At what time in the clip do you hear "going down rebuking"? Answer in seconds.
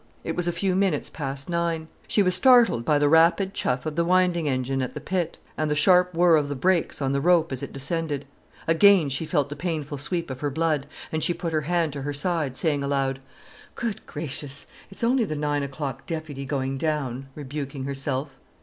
16.45-17.83